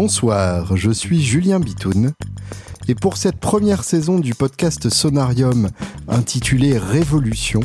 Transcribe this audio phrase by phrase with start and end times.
[0.00, 2.12] Bonsoir, je suis Julien Bitoun
[2.86, 5.70] et pour cette première saison du podcast Sonarium
[6.06, 7.62] intitulé Révolution,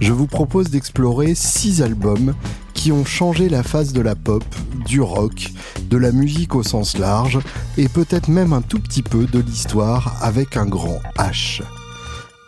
[0.00, 2.34] je vous propose d'explorer six albums
[2.72, 4.42] qui ont changé la face de la pop,
[4.86, 5.50] du rock,
[5.90, 7.38] de la musique au sens large
[7.76, 11.60] et peut-être même un tout petit peu de l'histoire avec un grand H.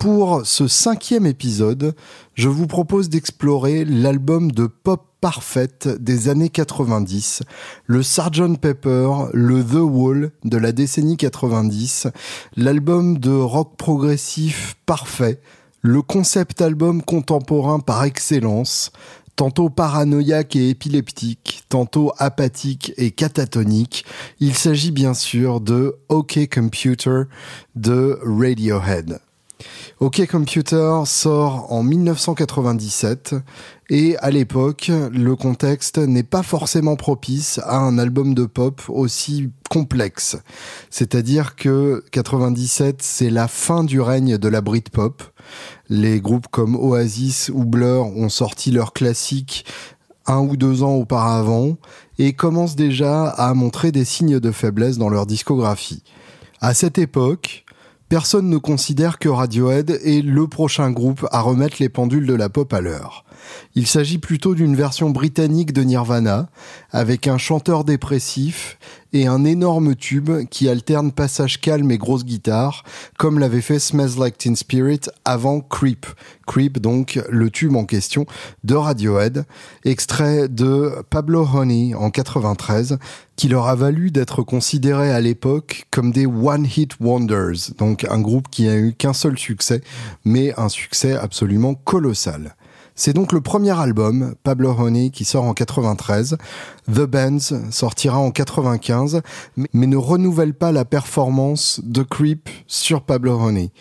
[0.01, 1.95] Pour ce cinquième épisode,
[2.33, 7.45] je vous propose d'explorer l'album de pop parfaite des années 90,
[7.87, 8.59] le Sgt.
[8.61, 12.09] Pepper, le The Wall de la décennie 90,
[12.57, 15.41] l'album de rock progressif parfait,
[15.81, 18.93] le concept album contemporain par excellence,
[19.35, 24.05] tantôt paranoïaque et épileptique, tantôt apathique et catatonique.
[24.41, 27.23] Il s'agit bien sûr de OK Computer
[27.77, 29.21] de Radiohead.
[30.01, 33.37] OK Computer sort en 1997
[33.91, 39.51] et à l'époque, le contexte n'est pas forcément propice à un album de pop aussi
[39.69, 40.39] complexe.
[40.89, 45.23] C'est-à-dire que 97, c'est la fin du règne de la Britpop.
[45.91, 49.67] Les groupes comme Oasis ou Blur ont sorti leurs classiques
[50.27, 51.77] un ou deux ans auparavant
[52.19, 56.03] et commencent déjà à montrer des signes de faiblesse dans leur discographie.
[56.63, 57.65] À cette époque,
[58.09, 62.49] personne ne considère que Radiohead est le prochain groupe à remettre les pendules de la
[62.49, 63.24] pop à l'heure.
[63.75, 66.49] Il s'agit plutôt d'une version britannique de Nirvana,
[66.91, 68.79] avec un chanteur dépressif
[69.15, 72.83] et un énorme tube qui alterne passage calme et grosse guitare,
[73.17, 76.07] comme l'avait fait Smells Like Teen Spirit avant Creep.
[76.47, 78.27] Creep, donc, le tube en question
[78.65, 79.45] de Radiohead,
[79.85, 82.99] extrait de Pablo Honey en 93,
[83.37, 88.49] qui leur a valu d'être considérés à l'époque comme des one-hit wonders, donc un groupe
[88.51, 89.81] qui a eu qu'un seul succès,
[90.25, 92.57] mais un succès absolument colossal.
[92.95, 96.37] C'est donc le premier album, Pablo Honey, qui sort en 93.
[96.87, 99.21] The Bands sortira en 95,
[99.73, 103.73] mais ne renouvelle pas la performance de Creep sur Pablo Honey.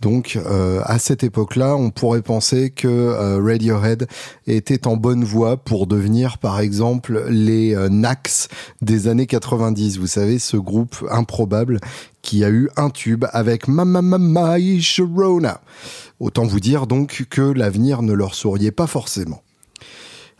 [0.00, 4.06] Donc euh, à cette époque-là, on pourrait penser que euh, Radiohead
[4.46, 8.48] était en bonne voie pour devenir par exemple les euh, Nax
[8.82, 9.98] des années 90.
[9.98, 11.80] Vous savez, ce groupe improbable
[12.20, 15.60] qui a eu un tube avec Mama Mama Sharona.
[16.18, 19.42] Autant vous dire donc que l'avenir ne leur souriait pas forcément.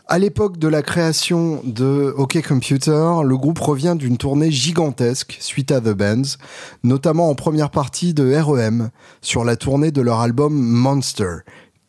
[0.09, 5.69] À l'époque de la création de OK Computer, le groupe revient d'une tournée gigantesque suite
[5.69, 6.37] à The Bands,
[6.83, 8.89] notamment en première partie de REM
[9.21, 11.39] sur la tournée de leur album Monster,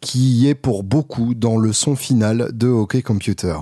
[0.01, 3.55] qui est pour beaucoup dans le son final de OK Computer.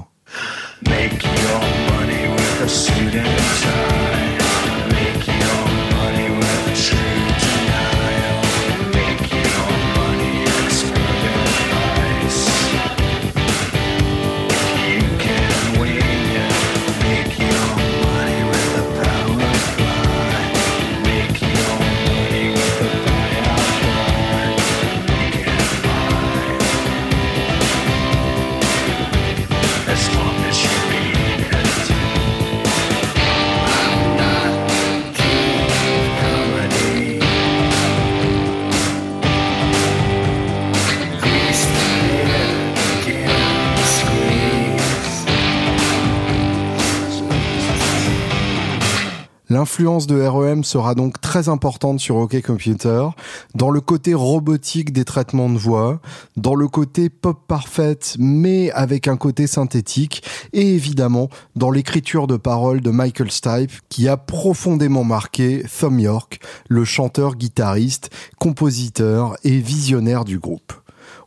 [49.76, 53.09] L'influence de REM sera donc très importante sur OK Computer,
[53.54, 56.00] dans le côté robotique des traitements de voix,
[56.38, 60.22] dans le côté pop parfaite, mais avec un côté synthétique,
[60.54, 66.40] et évidemment dans l'écriture de paroles de Michael Stipe, qui a profondément marqué Thom York,
[66.70, 68.08] le chanteur, guitariste,
[68.38, 70.72] compositeur et visionnaire du groupe.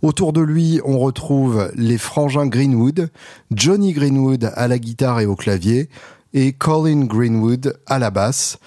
[0.02, 3.12] Autour de lui, on retrouve les frangins Greenwood,
[3.52, 5.88] Johnny Greenwood à la guitare et au clavier,
[6.34, 8.58] et Colin Greenwood à la basse.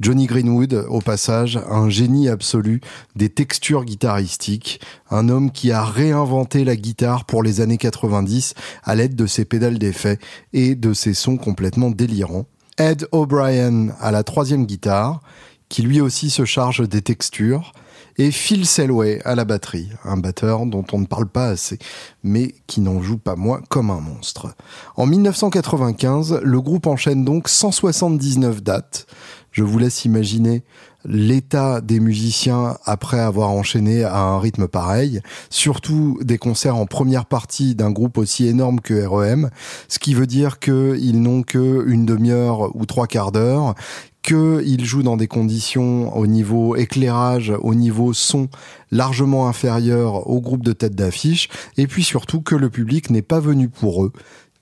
[0.00, 2.80] Johnny Greenwood, au passage, un génie absolu
[3.16, 4.80] des textures guitaristiques,
[5.10, 9.44] un homme qui a réinventé la guitare pour les années 90 à l'aide de ses
[9.44, 10.18] pédales d'effet
[10.54, 12.46] et de ses sons complètement délirants.
[12.78, 15.20] Ed O'Brien à la troisième guitare,
[15.68, 17.74] qui lui aussi se charge des textures,
[18.16, 21.78] et Phil Selway à la batterie, un batteur dont on ne parle pas assez,
[22.22, 24.54] mais qui n'en joue pas moins comme un monstre.
[24.96, 29.06] En 1995, le groupe enchaîne donc 179 dates.
[29.52, 30.62] Je vous laisse imaginer
[31.04, 37.26] l'état des musiciens après avoir enchaîné à un rythme pareil, surtout des concerts en première
[37.26, 39.50] partie d'un groupe aussi énorme que REM,
[39.88, 43.74] ce qui veut dire qu'ils n'ont que une demi-heure ou trois quarts d'heure,
[44.22, 48.48] qu'ils jouent dans des conditions au niveau éclairage, au niveau son
[48.90, 51.48] largement inférieur au groupe de tête d'affiche,
[51.78, 54.12] et puis surtout que le public n'est pas venu pour eux,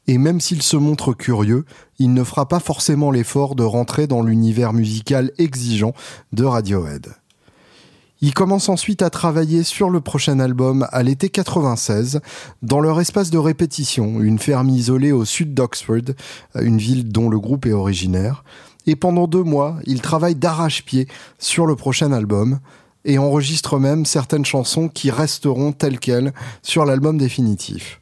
[0.08, 1.64] et même s'il se montre curieux,
[1.98, 5.92] il ne fera pas forcément l'effort de rentrer dans l'univers musical exigeant
[6.32, 7.14] de Radiohead.
[8.20, 12.20] Il commence ensuite à travailler sur le prochain album à l'été 96,
[12.62, 16.14] dans leur espace de répétition, une ferme isolée au sud d'Oxford,
[16.60, 18.42] une ville dont le groupe est originaire.
[18.86, 21.06] Et pendant deux mois, il travaille d'arrache-pied
[21.38, 22.58] sur le prochain album,
[23.04, 26.32] et enregistre même certaines chansons qui resteront telles quelles
[26.62, 28.00] sur l'album définitif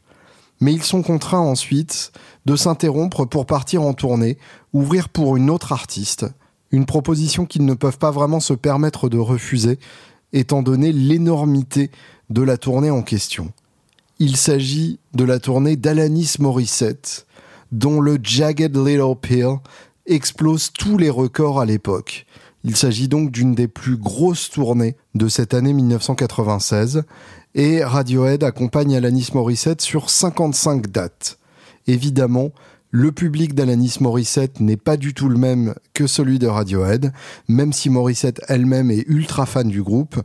[0.60, 2.12] mais ils sont contraints ensuite
[2.46, 4.38] de s'interrompre pour partir en tournée,
[4.72, 6.26] ouvrir pour une autre artiste,
[6.70, 9.78] une proposition qu'ils ne peuvent pas vraiment se permettre de refuser,
[10.32, 11.90] étant donné l'énormité
[12.30, 13.52] de la tournée en question.
[14.18, 17.26] Il s'agit de la tournée d'Alanis Morissette,
[17.72, 19.58] dont le Jagged Little Pill
[20.06, 22.26] explose tous les records à l'époque.
[22.64, 27.04] Il s'agit donc d'une des plus grosses tournées de cette année 1996
[27.56, 31.38] et Radiohead accompagne Alanis Morissette sur 55 dates.
[31.86, 32.52] Évidemment,
[32.96, 37.12] le public d'Alanis Morissette n'est pas du tout le même que celui de Radiohead,
[37.46, 40.18] même si Morissette elle-même est ultra fan du groupe.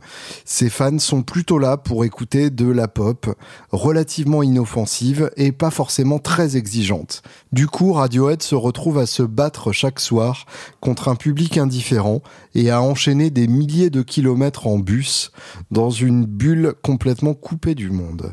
[0.46, 3.38] Ses fans sont plutôt là pour écouter de la pop
[3.72, 7.22] relativement inoffensive et pas forcément très exigeante.
[7.52, 10.46] Du coup, Radiohead se retrouve à se battre chaque soir
[10.80, 12.22] contre un public indifférent
[12.54, 15.30] et à enchaîner des milliers de kilomètres en bus
[15.70, 18.32] dans une bulle complètement coupée du monde.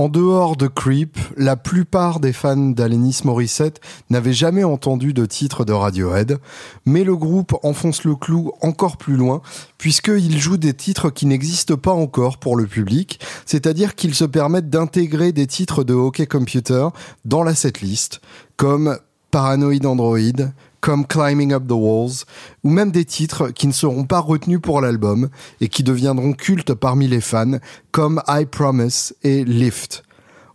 [0.00, 5.66] En dehors de Creep, la plupart des fans d'Alanis Morissette n'avaient jamais entendu de titre
[5.66, 6.38] de Radiohead,
[6.86, 9.42] mais le groupe enfonce le clou encore plus loin,
[9.76, 14.70] puisqu'il joue des titres qui n'existent pas encore pour le public, c'est-à-dire qu'ils se permettent
[14.70, 16.88] d'intégrer des titres de Hockey Computer
[17.26, 18.22] dans la setlist,
[18.56, 18.96] comme
[19.30, 20.48] Paranoid Android,
[20.80, 22.24] comme Climbing Up the Walls,
[22.64, 25.28] ou même des titres qui ne seront pas retenus pour l'album
[25.60, 27.58] et qui deviendront cultes parmi les fans,
[27.90, 30.02] comme I Promise et Lift.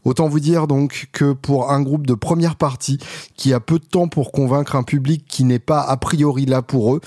[0.03, 2.99] Autant vous dire donc que pour un groupe de première partie
[3.35, 6.61] qui a peu de temps pour convaincre un public qui n'est pas a priori là
[6.61, 7.01] pour eux,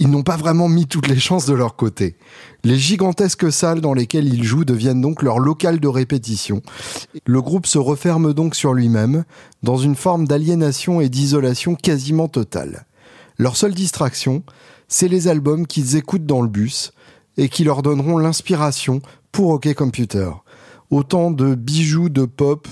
[0.00, 2.16] ils n'ont pas vraiment mis toutes les chances de leur côté.
[2.64, 6.62] Les gigantesques salles dans lesquelles ils jouent deviennent donc leur local de répétition.
[7.26, 9.24] Le groupe se referme donc sur lui-même,
[9.62, 12.86] dans une forme d'aliénation et d'isolation quasiment totale.
[13.36, 14.42] Leur seule distraction,
[14.88, 16.92] c'est les albums qu'ils écoutent dans le bus
[17.36, 19.02] et qui leur donneront l'inspiration
[19.32, 20.30] pour OK Computer.
[20.90, 22.66] Autant de bijoux de pop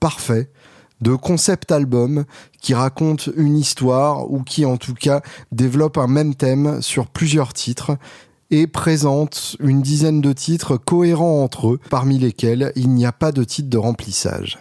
[0.00, 0.50] parfaits
[1.00, 2.24] de concept album
[2.60, 5.20] qui raconte une histoire ou qui en tout cas
[5.52, 7.96] développe un même thème sur plusieurs titres
[8.50, 13.32] et présente une dizaine de titres cohérents entre eux, parmi lesquels il n'y a pas
[13.32, 14.58] de titre de remplissage.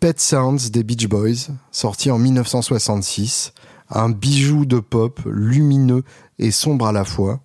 [0.00, 3.52] Pet Sounds des Beach Boys, sorti en 1966,
[3.90, 6.04] un bijou de pop lumineux
[6.38, 7.40] et sombre à la fois.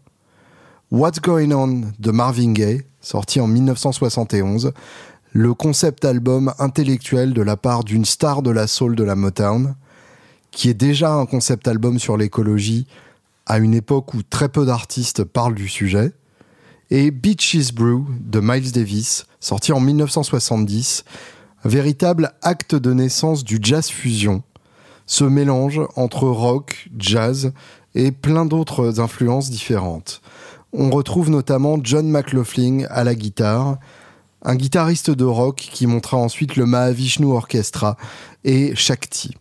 [0.92, 4.72] What's Going On de Marvin Gaye, sorti en 1971,
[5.36, 9.76] le concept album intellectuel de la part d'une star de la soul de la Motown,
[10.52, 12.88] qui est déjà un concept album sur l'écologie
[13.46, 16.14] à une époque où très peu d'artistes parlent du sujet,
[16.90, 21.04] et Beaches Brew de Miles Davis, sorti en 1970,
[21.66, 24.42] véritable acte de naissance du jazz fusion,
[25.06, 27.52] ce mélange entre rock, jazz
[27.94, 30.22] et plein d'autres influences différentes.
[30.72, 33.80] On retrouve notamment John McLaughlin à la guitare,
[34.46, 37.98] un guitariste de rock qui montra ensuite le Mahavishnu Orchestra
[38.44, 39.36] et Shakti.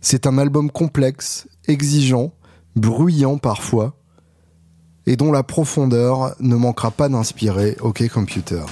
[0.00, 2.32] C'est un album complexe, exigeant,
[2.76, 3.96] bruyant parfois,
[5.04, 8.62] et dont la profondeur ne manquera pas d'inspirer OK Computer.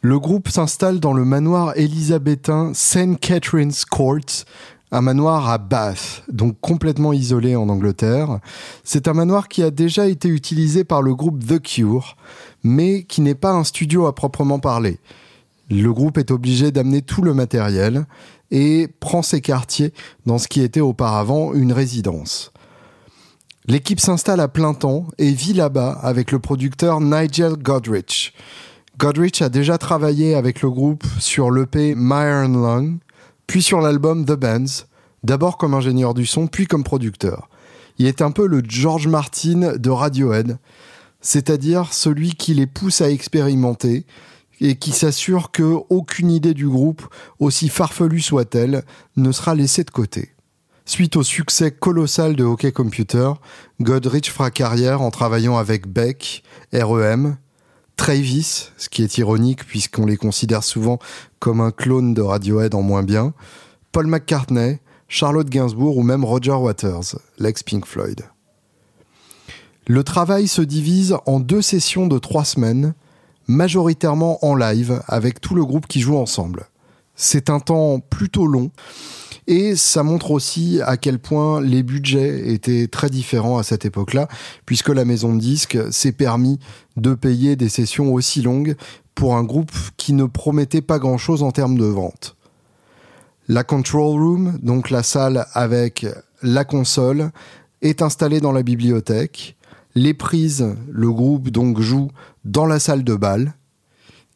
[0.00, 3.20] Le groupe s'installe dans le manoir élisabétain St.
[3.20, 4.44] Catherine's Court,
[4.90, 8.40] un manoir à Bath, donc complètement isolé en Angleterre.
[8.82, 12.16] C'est un manoir qui a déjà été utilisé par le groupe The Cure,
[12.64, 14.98] mais qui n'est pas un studio à proprement parler.
[15.70, 18.06] Le groupe est obligé d'amener tout le matériel
[18.50, 19.92] et prend ses quartiers
[20.26, 22.52] dans ce qui était auparavant une résidence.
[23.66, 28.34] L'équipe s'installe à plein temps et vit là-bas avec le producteur Nigel Godrich.
[28.98, 32.98] Godrich a déjà travaillé avec le groupe sur l'EP My Iron Lung,
[33.46, 34.84] puis sur l'album The Bands,
[35.22, 37.48] d'abord comme ingénieur du son, puis comme producteur.
[37.96, 40.58] Il est un peu le George Martin de Radiohead,
[41.22, 44.04] c'est-à-dire celui qui les pousse à expérimenter
[44.60, 47.02] et qui s'assure que aucune idée du groupe,
[47.38, 48.84] aussi farfelue soit-elle,
[49.16, 50.33] ne sera laissée de côté.
[50.86, 53.32] Suite au succès colossal de Hockey Computer,
[53.80, 56.42] Godrich fera carrière en travaillant avec Beck,
[56.74, 57.38] REM,
[57.96, 60.98] Travis, ce qui est ironique puisqu'on les considère souvent
[61.38, 63.32] comme un clone de Radiohead en moins bien,
[63.92, 68.20] Paul McCartney, Charlotte Gainsbourg ou même Roger Waters, l'ex Pink Floyd.
[69.86, 72.92] Le travail se divise en deux sessions de trois semaines,
[73.46, 76.66] majoritairement en live avec tout le groupe qui joue ensemble.
[77.16, 78.70] C'est un temps plutôt long
[79.46, 84.28] et ça montre aussi à quel point les budgets étaient très différents à cette époque-là,
[84.64, 86.58] puisque la maison de disques s'est permis
[86.96, 88.76] de payer des sessions aussi longues
[89.14, 92.36] pour un groupe qui ne promettait pas grand-chose en termes de vente.
[93.46, 96.06] La control room, donc la salle avec
[96.42, 97.30] la console,
[97.82, 99.56] est installée dans la bibliothèque.
[99.94, 102.10] Les prises, le groupe donc joue
[102.44, 103.54] dans la salle de bal,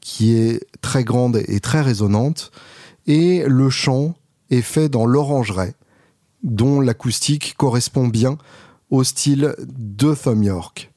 [0.01, 2.53] qui est très grande et très résonante,
[3.07, 4.15] et le chant
[4.51, 5.73] est fait dans l'orangerie,
[6.43, 8.39] dont l'acoustique correspond bien
[8.91, 10.93] au style de Thom York.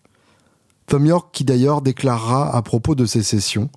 [0.87, 3.69] Thom York qui d'ailleurs déclarera à propos de ces sessions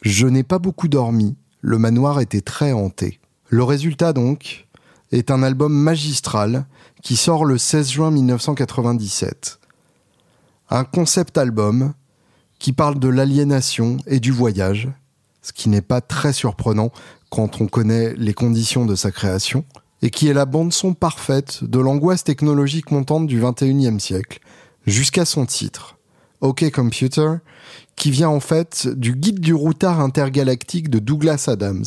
[0.00, 3.20] Je n'ai pas beaucoup dormi, le manoir était très hanté.
[3.48, 4.66] Le résultat donc
[5.12, 6.66] est un album magistral
[7.02, 9.60] qui sort le 16 juin 1997.
[10.70, 11.92] Un concept album
[12.58, 14.88] qui parle de l'aliénation et du voyage,
[15.42, 16.90] ce qui n'est pas très surprenant
[17.30, 19.64] quand on connaît les conditions de sa création,
[20.02, 24.40] et qui est la bande-son parfaite de l'angoisse technologique montante du XXIe siècle,
[24.86, 25.96] jusqu'à son titre,
[26.40, 27.36] OK Computer,
[27.96, 31.84] qui vient en fait du guide du routard intergalactique de Douglas Adams,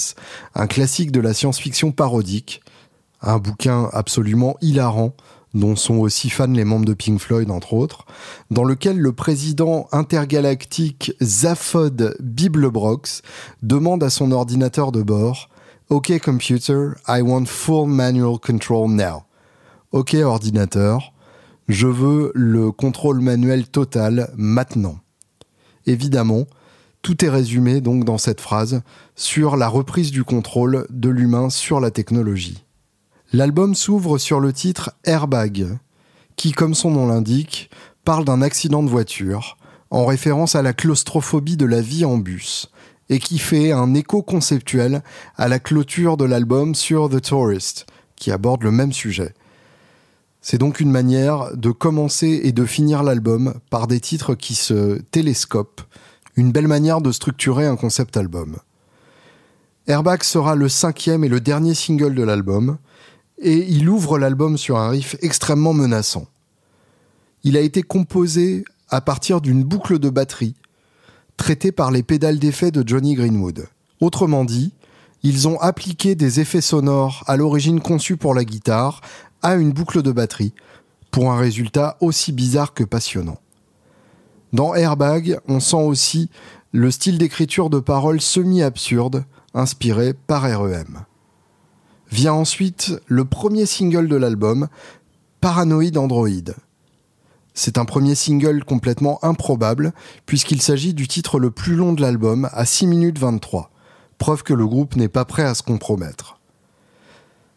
[0.54, 2.62] un classique de la science-fiction parodique,
[3.22, 5.14] un bouquin absolument hilarant
[5.56, 8.06] dont sont aussi fans les membres de Pink Floyd entre autres,
[8.52, 13.24] dans lequel le président intergalactique Zaphod Biblebrox
[13.64, 15.50] demande à son ordinateur de bord
[15.90, 19.24] OK computer, I want full manual control now.
[19.92, 21.14] OK ordinateur,
[21.68, 24.98] je veux le contrôle manuel total maintenant.
[25.86, 26.46] Évidemment,
[27.04, 28.82] tout est résumé donc dans cette phrase
[29.16, 32.65] sur la reprise du contrôle de l'humain sur la technologie.
[33.34, 35.78] L'album s'ouvre sur le titre Airbag,
[36.36, 37.70] qui, comme son nom l'indique,
[38.04, 39.58] parle d'un accident de voiture,
[39.90, 42.70] en référence à la claustrophobie de la vie en bus,
[43.10, 45.02] et qui fait un écho conceptuel
[45.38, 49.34] à la clôture de l'album sur The Tourist, qui aborde le même sujet.
[50.42, 55.00] C'est donc une manière de commencer et de finir l'album par des titres qui se
[55.10, 55.82] télescopent,
[56.36, 58.58] une belle manière de structurer un concept album.
[59.88, 62.78] Airbag sera le cinquième et le dernier single de l'album,
[63.40, 66.28] et il ouvre l'album sur un riff extrêmement menaçant.
[67.44, 70.56] Il a été composé à partir d'une boucle de batterie
[71.38, 73.68] traitée par les pédales d'effet de Johnny Greenwood.
[74.00, 74.74] Autrement dit,
[75.24, 79.02] ils ont appliqué des effets sonores à l'origine conçus pour la guitare
[79.42, 80.54] à une boucle de batterie
[81.12, 83.40] pour un résultat aussi bizarre que passionnant.
[84.54, 86.30] Dans Airbag, on sent aussi
[86.72, 91.06] le style d'écriture de paroles semi-absurde inspiré par REM.
[92.16, 94.70] Vient ensuite le premier single de l'album,
[95.42, 96.30] Paranoid Android.
[97.54, 99.92] C'est un premier single complètement improbable,
[100.26, 103.70] puisqu'il s'agit du titre le plus long de l'album, à 6 minutes 23,
[104.18, 106.40] preuve que le groupe n'est pas prêt à se compromettre.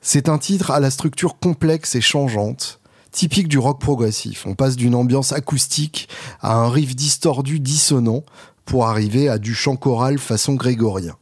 [0.00, 2.80] C'est un titre à la structure complexe et changeante,
[3.12, 4.44] typique du rock progressif.
[4.44, 6.08] On passe d'une ambiance acoustique
[6.40, 8.24] à un riff distordu dissonant
[8.64, 11.14] pour arriver à du chant choral façon grégorien.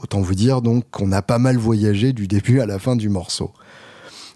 [0.00, 3.08] Autant vous dire donc qu'on a pas mal voyagé du début à la fin du
[3.08, 3.52] morceau.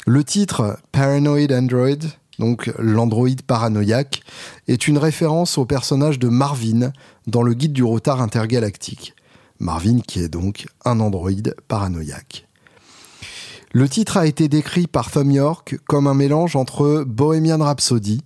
[0.06, 2.08] Le titre Paranoid Android,
[2.40, 4.22] donc l'androïde paranoïaque,
[4.66, 6.90] est une référence au personnage de Marvin
[7.28, 9.14] dans le guide du retard intergalactique.
[9.60, 12.48] Marvin qui est donc un androïde paranoïaque.
[13.70, 18.22] Le titre a été décrit par Thom York comme un mélange entre Bohemian Rhapsody,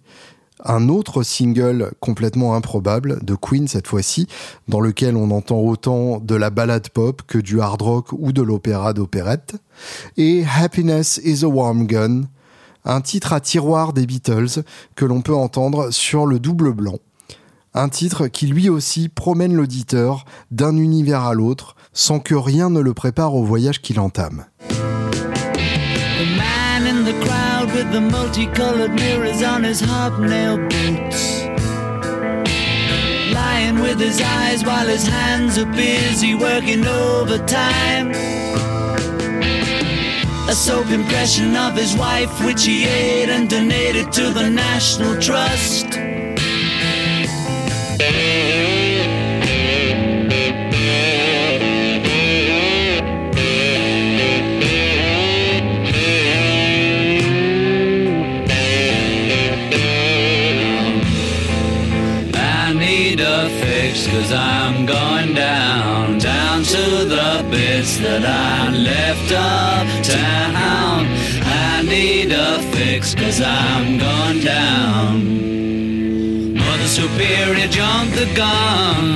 [0.64, 4.26] un autre single complètement improbable de Queen cette fois-ci,
[4.68, 8.42] dans lequel on entend autant de la ballade pop que du hard rock ou de
[8.42, 9.56] l'opéra d'opérette,
[10.16, 12.22] et Happiness is a Warm Gun,
[12.84, 14.62] un titre à tiroir des Beatles
[14.94, 16.98] que l'on peut entendre sur le double blanc.
[17.74, 22.80] Un titre qui lui aussi promène l'auditeur d'un univers à l'autre sans que rien ne
[22.80, 24.46] le prépare au voyage qu'il entame.
[27.86, 31.44] With the multicolored mirrors on his hobnail boots.
[33.32, 38.10] Lying with his eyes while his hands are busy working overtime.
[40.48, 45.86] A soap impression of his wife, which he ate and donated to the National Trust.
[68.06, 71.00] That I left uptown.
[71.42, 75.16] I need a fix cause I'm going down.
[76.54, 79.10] Mother Superior jumped the gun.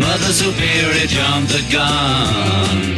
[0.00, 2.96] Mother Superior jumped the gun.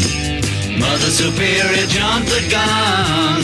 [0.79, 3.43] Mother Superior jumped the gun.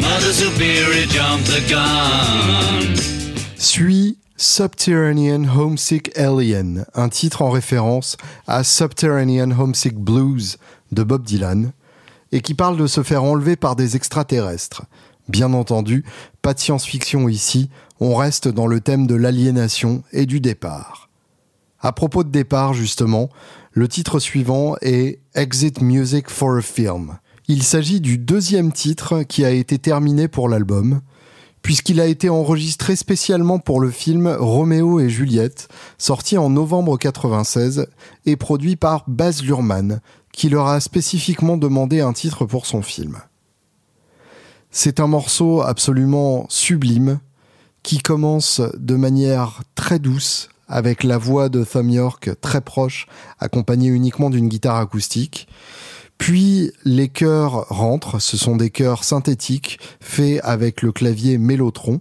[0.00, 2.96] Mother Superior jumped the gun.
[3.56, 8.16] Suis Subterranean Homesick Alien, un titre en référence
[8.46, 10.58] à Subterranean Homesick Blues
[10.92, 11.72] de Bob Dylan,
[12.32, 14.84] et qui parle de se faire enlever par des extraterrestres.
[15.28, 16.04] Bien entendu,
[16.42, 17.70] pas de science-fiction ici,
[18.00, 21.08] on reste dans le thème de l'aliénation et du départ.
[21.80, 23.28] À propos de départ, justement,
[23.72, 27.18] le titre suivant est Exit Music for a Film.
[27.46, 31.00] Il s'agit du deuxième titre qui a été terminé pour l'album,
[31.62, 37.86] puisqu'il a été enregistré spécialement pour le film Roméo et Juliette, sorti en novembre 96
[38.26, 40.00] et produit par Baz Luhrmann,
[40.38, 43.18] qui leur a spécifiquement demandé un titre pour son film.
[44.70, 47.18] C'est un morceau absolument sublime
[47.82, 53.08] qui commence de manière très douce avec la voix de Thom York très proche,
[53.40, 55.48] accompagnée uniquement d'une guitare acoustique,
[56.18, 62.00] puis les chœurs rentrent, ce sont des chœurs synthétiques faits avec le clavier Mélotron.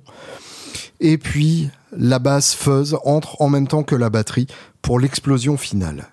[0.99, 4.47] Et puis la basse fuzz entre en même temps que la batterie
[4.83, 6.11] pour l'explosion finale.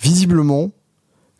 [0.00, 0.70] Visiblement,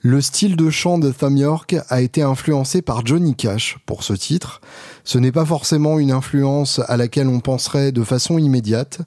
[0.01, 4.12] le style de chant de Thom York a été influencé par Johnny Cash pour ce
[4.12, 4.61] titre.
[5.05, 9.01] Ce n'est pas forcément une influence à laquelle on penserait de façon immédiate,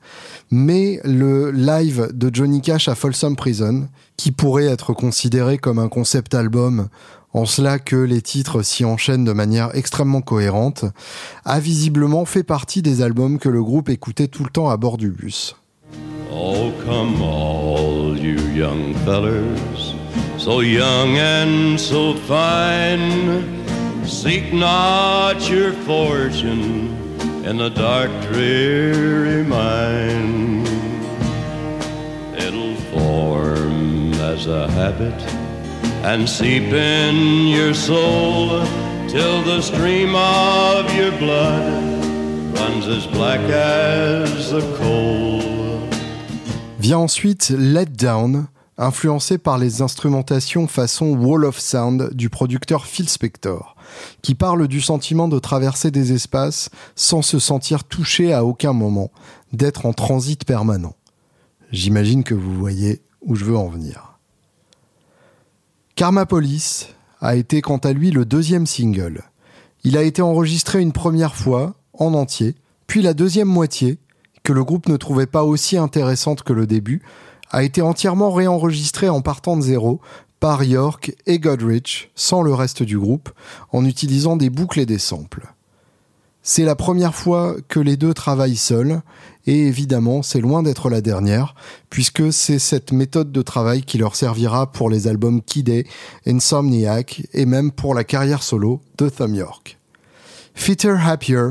[0.52, 5.88] mais le live de Johnny Cash à Folsom Prison, qui pourrait être considéré comme un
[5.88, 6.90] concept album
[7.34, 10.86] en cela que les titres s'y enchaînent de manière extrêmement cohérente,
[11.46, 14.98] a visiblement fait partie des albums que le groupe écoutait tout le temps à bord
[14.98, 15.56] du bus.
[16.32, 19.96] Oh, come all you young fellers.
[20.38, 24.06] so young and so fine.
[24.06, 26.90] Seek not your fortune
[27.46, 30.66] in the dark, dreary mine.
[32.38, 35.20] It'll form as a habit
[36.06, 38.64] and seep in your soul
[39.08, 42.06] till the stream of your blood
[42.58, 45.59] runs as black as the coal.
[46.80, 53.10] Vient ensuite Let Down influencé par les instrumentations façon Wall of Sound du producteur Phil
[53.10, 53.76] Spector,
[54.22, 59.12] qui parle du sentiment de traverser des espaces sans se sentir touché à aucun moment,
[59.52, 60.96] d'être en transit permanent.
[61.74, 64.18] J'imagine que vous voyez où je veux en venir.
[65.96, 66.88] Karma Police
[67.20, 69.24] a été quant à lui le deuxième single.
[69.84, 72.56] Il a été enregistré une première fois, en entier,
[72.88, 74.00] puis la deuxième moitié,
[74.50, 77.04] que le groupe ne trouvait pas aussi intéressante que le début,
[77.52, 80.02] a été entièrement réenregistré en partant de zéro
[80.40, 83.30] par York et Godrich, sans le reste du groupe,
[83.72, 85.54] en utilisant des boucles et des samples.
[86.42, 89.04] C'est la première fois que les deux travaillent seuls,
[89.46, 91.54] et évidemment c'est loin d'être la dernière,
[91.92, 95.86] puisque c'est cette méthode de travail qui leur servira pour les albums Kid
[96.26, 99.78] Insomniac, et même pour la carrière solo de Thumb York.
[100.56, 101.50] Fitter Happier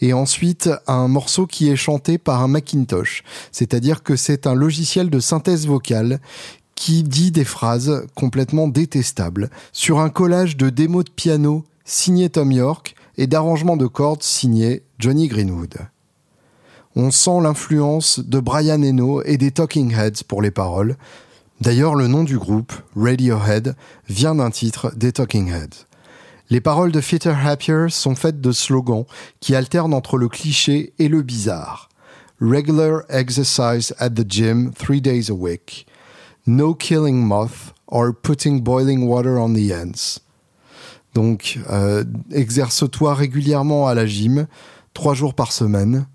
[0.00, 5.10] et ensuite un morceau qui est chanté par un Macintosh, c'est-à-dire que c'est un logiciel
[5.10, 6.20] de synthèse vocale
[6.74, 12.52] qui dit des phrases complètement détestables sur un collage de démos de piano signé Tom
[12.52, 15.74] York et d'arrangements de cordes signé Johnny Greenwood.
[16.94, 20.96] On sent l'influence de Brian Eno et des Talking Heads pour les paroles.
[21.60, 23.76] D'ailleurs, le nom du groupe, Radiohead,
[24.08, 25.86] vient d'un titre des Talking Heads.
[26.48, 29.04] Les paroles de Fitter Happier sont faites de slogans
[29.40, 31.88] qui alternent entre le cliché et le bizarre.
[32.40, 35.86] Regular exercise at the gym three days a week.
[36.46, 40.20] No killing moth or putting boiling water on the ends.
[41.14, 44.46] Donc, euh, exerce-toi régulièrement à la gym,
[44.94, 46.06] trois jours par semaine.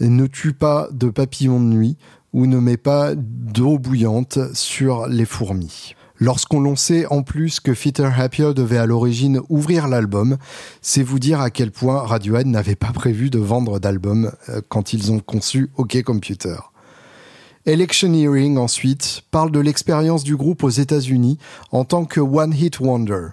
[0.00, 1.96] Ne tue pas de papillons de nuit
[2.34, 5.94] ou ne mets pas d'eau bouillante sur les fourmis.
[6.18, 10.36] Lorsqu'on l'on sait en plus que Fitter Happier devait à l'origine ouvrir l'album,
[10.80, 14.92] c'est vous dire à quel point Radiohead n'avait pas prévu de vendre d'album euh, quand
[14.92, 16.56] ils ont conçu OK Computer.
[17.66, 21.38] Electioneering ensuite parle de l'expérience du groupe aux États-Unis
[21.72, 23.28] en tant que One Hit Wonder.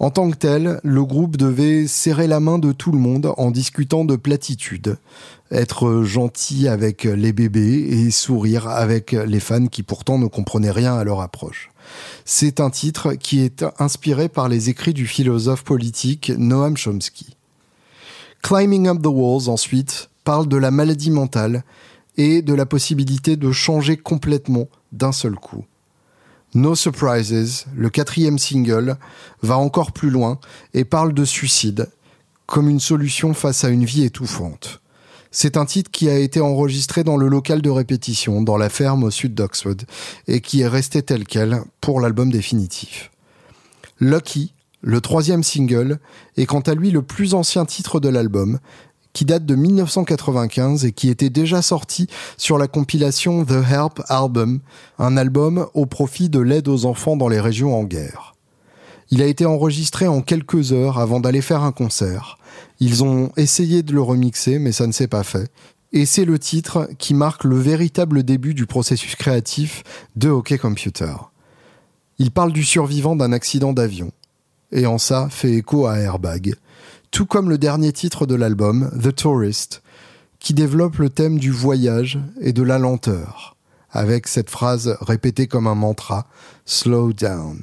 [0.00, 3.50] En tant que tel, le groupe devait serrer la main de tout le monde en
[3.50, 4.96] discutant de platitudes,
[5.50, 10.94] être gentil avec les bébés et sourire avec les fans qui pourtant ne comprenaient rien
[10.94, 11.70] à leur approche.
[12.24, 17.36] C'est un titre qui est inspiré par les écrits du philosophe politique Noam Chomsky.
[18.42, 21.64] Climbing Up the Walls ensuite parle de la maladie mentale
[22.16, 25.64] et de la possibilité de changer complètement d'un seul coup.
[26.54, 28.96] No Surprises, le quatrième single,
[29.42, 30.38] va encore plus loin
[30.74, 31.88] et parle de suicide
[32.46, 34.80] comme une solution face à une vie étouffante.
[35.30, 39.04] C'est un titre qui a été enregistré dans le local de répétition, dans la ferme
[39.04, 39.76] au sud d'Oxford,
[40.26, 43.10] et qui est resté tel quel pour l'album définitif.
[44.00, 45.98] Lucky, le troisième single,
[46.38, 48.58] est quant à lui le plus ancien titre de l'album,
[49.18, 54.60] qui date de 1995 et qui était déjà sorti sur la compilation The Help Album,
[55.00, 58.36] un album au profit de l'aide aux enfants dans les régions en guerre.
[59.10, 62.38] Il a été enregistré en quelques heures avant d'aller faire un concert.
[62.78, 65.50] Ils ont essayé de le remixer, mais ça ne s'est pas fait.
[65.92, 69.82] Et c'est le titre qui marque le véritable début du processus créatif
[70.14, 71.14] de Hockey Computer.
[72.20, 74.12] Il parle du survivant d'un accident d'avion.
[74.70, 76.54] Et en ça fait écho à Airbag
[77.10, 79.82] tout comme le dernier titre de l'album, The Tourist,
[80.38, 83.56] qui développe le thème du voyage et de la lenteur,
[83.90, 86.26] avec cette phrase répétée comme un mantra,
[86.64, 87.62] Slow down.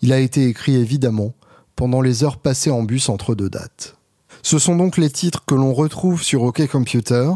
[0.00, 1.34] Il a été écrit évidemment
[1.76, 3.96] pendant les heures passées en bus entre deux dates.
[4.42, 7.30] Ce sont donc les titres que l'on retrouve sur OK Computer,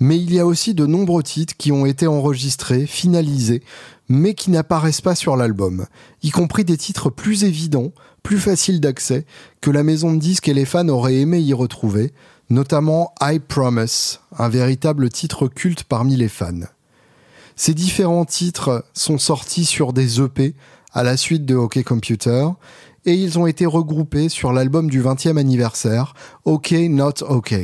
[0.00, 3.62] mais il y a aussi de nombreux titres qui ont été enregistrés, finalisés,
[4.08, 5.86] mais qui n'apparaissent pas sur l'album,
[6.22, 7.92] y compris des titres plus évidents,
[8.24, 9.24] plus faciles d'accès,
[9.60, 12.12] que la maison de disques et les fans auraient aimé y retrouver,
[12.50, 16.66] notamment I Promise, un véritable titre culte parmi les fans.
[17.54, 20.56] Ces différents titres sont sortis sur des EP
[20.92, 22.48] à la suite de OK Computer,
[23.04, 27.54] et ils ont été regroupés sur l'album du 20e anniversaire, OK Not OK.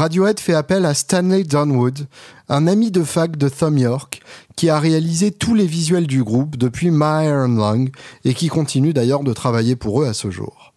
[0.00, 2.06] Radiohead fait appel à Stanley Dunwood,
[2.48, 4.22] un ami de fac de Thom York,
[4.56, 7.90] qui a réalisé tous les visuels du groupe depuis My Iron Lung
[8.24, 10.72] et qui continue d'ailleurs de travailler pour eux à ce jour.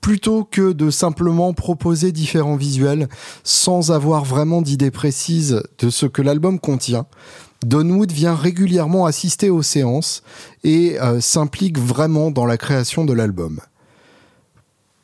[0.00, 3.08] Plutôt que de simplement proposer différents visuels
[3.42, 7.06] sans avoir vraiment d'idée précise de ce que l'album contient,
[7.66, 10.22] Dunwood vient régulièrement assister aux séances
[10.62, 13.58] et euh, s'implique vraiment dans la création de l'album.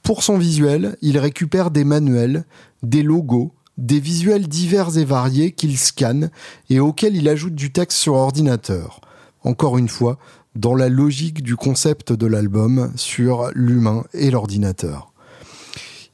[0.05, 2.45] Pour son visuel, il récupère des manuels,
[2.85, 6.31] des logos, des visuels divers et variés qu'il scanne
[6.71, 9.01] et auxquels il ajoute du texte sur ordinateur.
[9.43, 10.19] Encore une fois,
[10.55, 15.13] dans la logique du concept de l'album sur l'humain et l'ordinateur.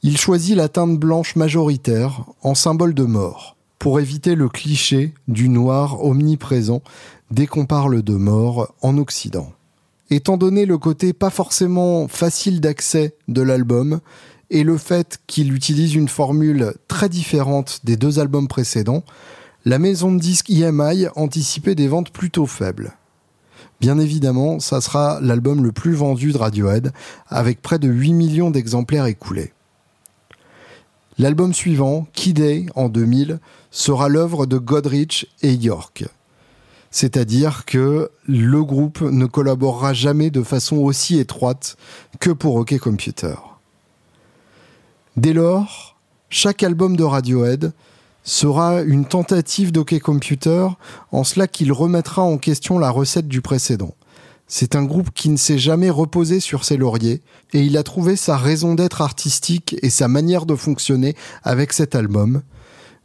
[0.03, 5.47] Il choisit la teinte blanche majoritaire en symbole de mort, pour éviter le cliché du
[5.47, 6.81] noir omniprésent
[7.29, 9.51] dès qu'on parle de mort en Occident
[10.11, 14.01] étant donné le côté pas forcément facile d'accès de l'album
[14.51, 19.03] et le fait qu'il utilise une formule très différente des deux albums précédents,
[19.63, 22.91] la maison de disques EMI anticipait des ventes plutôt faibles.
[23.79, 26.91] Bien évidemment, ça sera l'album le plus vendu de Radiohead,
[27.29, 29.53] avec près de 8 millions d'exemplaires écoulés.
[31.17, 33.39] L'album suivant, Key Day, en 2000,
[33.71, 36.05] sera l'œuvre de Godrich et York.
[36.89, 41.77] C'est-à-dire que le groupe ne collaborera jamais de façon aussi étroite
[42.19, 43.35] que pour OK Computer.
[45.17, 45.97] Dès lors,
[46.29, 47.73] chaque album de Radiohead
[48.23, 50.67] sera une tentative d'OK Computer
[51.11, 53.93] en cela qu'il remettra en question la recette du précédent.
[54.47, 57.21] C'est un groupe qui ne s'est jamais reposé sur ses lauriers
[57.51, 61.93] et il a trouvé sa raison d'être artistique et sa manière de fonctionner avec cet
[61.93, 62.41] album,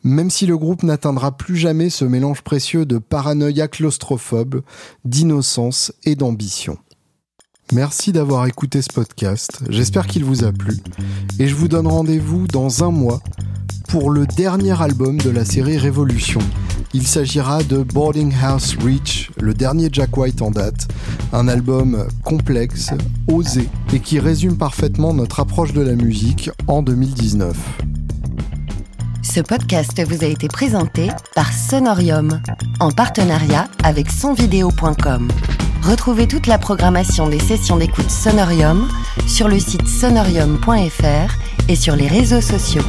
[0.04, 4.62] même si le groupe n'atteindra plus jamais ce mélange précieux de paranoïa claustrophobe,
[5.04, 6.78] d'innocence et d'ambition.
[7.72, 10.76] Merci d'avoir écouté ce podcast, j'espère qu'il vous a plu,
[11.40, 13.20] et je vous donne rendez-vous dans un mois
[13.88, 16.40] pour le dernier album de la série Révolution.
[16.94, 20.86] Il s'agira de Boarding House Reach, le dernier Jack White en date,
[21.32, 22.90] un album complexe,
[23.26, 27.56] osé, et qui résume parfaitement notre approche de la musique en 2019.
[29.22, 32.40] Ce podcast vous a été présenté par Sonorium,
[32.78, 35.28] en partenariat avec sonvideo.com.
[35.86, 38.88] Retrouvez toute la programmation des sessions d'écoute Sonorium
[39.28, 42.82] sur le site sonorium.fr et sur les réseaux sociaux.